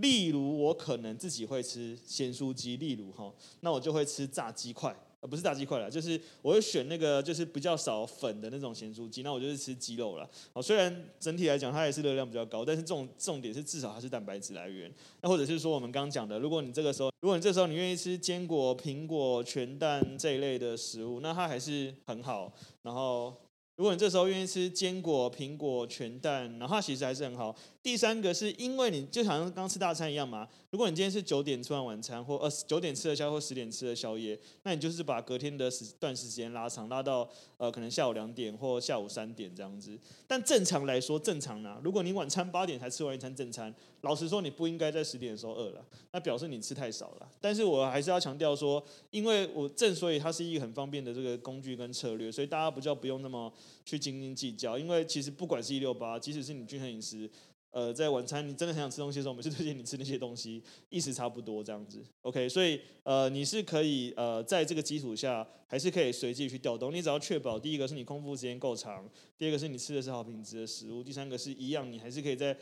[0.00, 4.96] 例如，我可能自己会吃咸酥鸡，例如哈，那我就会吃炸鸡块。
[5.22, 10.28] 不是大鸡块了，就是我会选那个就是比较少粉的那种咸酥鸡，那我就是吃鸡肉了。
[10.52, 14.92] 哦，虽然整体来讲它也是热量比较高，但是这种重点是至少它是蛋白质来源。
[15.22, 22.52] 那或者是说我们刚刚讲的，如果你这个时候，如果你这时候你愿意吃坚果、苹果、全蛋这一类的食物，那它还是很好。
[22.82, 23.34] 然后。
[23.76, 27.54] 如果你这时候愿意吃坚果、苹果、全蛋，那它其实还是很好。
[27.82, 30.48] 第三个是因为你就好像刚吃大餐一样嘛。
[30.70, 39.98] 如果你今天是九点吃完晚餐，或呃九点吃的宵，或十点吃的宵夜，那你就是把隔天的时段时间拉长，拉到呃可能下午两点或下午三点这样子。
[40.26, 43.72] 但正常来说，正常呢，如果你晚餐八点才吃完一餐正餐，
[44.06, 47.28] 老实说你不应该在十点的时候饿了，那表示你吃太少了。
[47.40, 53.52] 但是我还是要强调说，因为我正所以它是一个很方便的这个工具跟策略，所以大家不叫不用那么。
[53.84, 57.30] 去斤斤计较，因为其实不管是一六八，即使是你均衡饮食，
[57.70, 62.02] 呃，在晚餐你真的很想吃东西的时候，我们是推荐你吃那些东西，意思差不多这样子。
[62.22, 66.92] OK，所以呃，你是可以呃，在这个基础下，还是可以随机去调动。
[66.92, 72.56] 你只要确保第一个是你空腹时间够长，第二个是你吃的是好品质的食物，第三个是一样，你还是可以在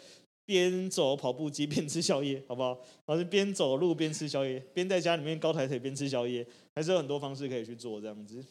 [0.46, 2.78] 边走跑步机 边吃宵夜，好不好？
[3.06, 8.42] 还是边走路边吃宵夜，边在家里面高抬腿边吃宵夜，还是有很多方式可以去做这样子。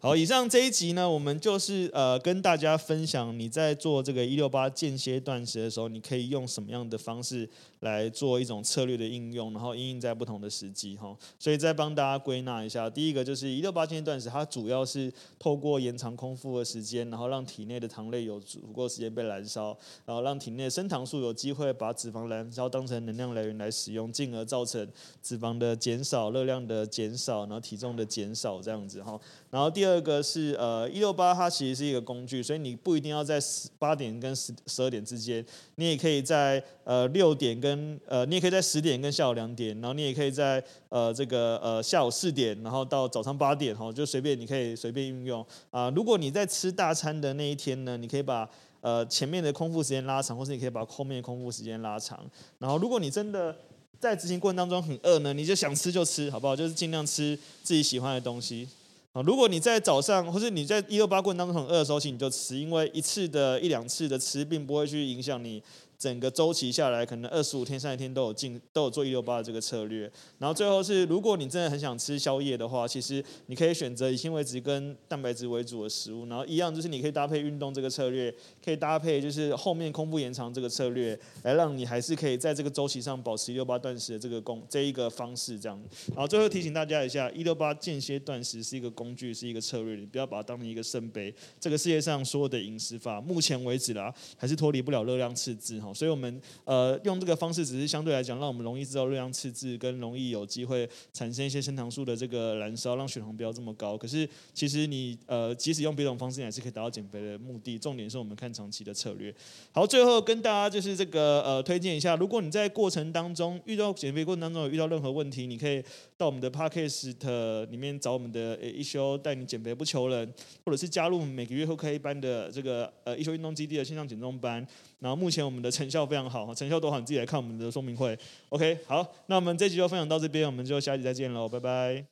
[0.00, 7.48] 好，以上这一集呢，我们就是呃跟大家分享你在做这个一六八间歇断食的时候，你可以用什么样的方式
[7.82, 11.16] 来做一种策略的应用，然后应用在不同的时机哈。
[11.38, 19.74] 所以再帮大家归纳一下，第一个就是一六八间断食，它主要是透过延长空腹的时间，然后让体内的糖类有足够时间被燃烧，
[20.04, 24.86] 然后让体内升糖素有机会把脂肪燃烧当成能量来源来使用，进而造成
[25.22, 29.18] 脂肪的减少、热量的减少，然后体重的减少这样子哈。
[29.48, 30.02] 然后第二。
[30.02, 37.71] 个是呃一六八，它其实是一个工具，所以你不一定要在十八点跟十十二点之间，你也可以在呃六点跟
[38.06, 45.90] 呃你也可以在十点跟下午两点，然后你也可以在呃这个呃下午四点，然后到早上八点哈，就随便你可以随便运用啊。
[45.90, 48.48] 如果你在吃大餐的那一天呢，你可以把
[48.80, 52.18] 呃前面的空腹时间拉长，或是你可以把后面的空腹时间拉长。
[52.58, 53.54] 然后如果你真的
[54.00, 56.56] 在执行过程当中很饿呢，你就想吃就吃，好不好？
[56.56, 58.68] 就是尽量吃自己喜欢的东西。
[59.12, 65.62] 啊，如果你在早上，或是你在一六八过程当中很饿的时候，请你就吃，因为一次的一两次的吃，并不会去影响你。
[66.02, 70.10] 整个周期下来，可能二十五天、三十天都有进，都有做一六八的这个策略。
[70.36, 76.26] 然后最后是，如果你真的很想吃宵夜的话，其实你可以选择以纤维质跟蛋白质为主的食物。
[76.26, 78.34] 然后一样就是你可以搭配运动这个策略，
[78.64, 85.80] 可以搭配就是后面空腹延长这个策略，来让你还是可以在这个周期上保持一六八断食的这个工这一个方式这样。
[86.08, 91.32] 然后最后提醒大家一下，一六八间歇断食是一个工具，是一个策略，你不要把它当成一个圣杯。
[91.60, 95.91] 这个世界上所有的饮食法，目前为止啦，还是脱离不了热量赤字哈。
[95.94, 103.96] 所以，我们呃用这个方式，只是相对来讲，让我们容易知道热量赤字，跟容易有机会产生一些升糖素的这个燃烧，让血糖不要这么高。
[103.96, 107.78] 可是，其实你呃，即使用别种方式，你还是可以达到减肥的目的。
[107.78, 109.34] 重点是我们看长期的策略。
[109.72, 115.82] 好，最后跟大家就是这个呃，推荐一下，如果你在过程当中遇到减肥过程当中有遇到任何问题，你可以
[116.16, 120.32] 到我们的 Podcast 里面找我们的一休带你减肥不求人，
[120.64, 124.66] 或者是加入每个月会开一班的这个呃一休运动基地的线上减重班。
[125.02, 128.16] 然后目前我们的成效非常好，成效多好，你自己来看我们的说明会。
[128.50, 132.11] OK，好，那我们这集就分享到这边，我们就下集再见喽，拜拜。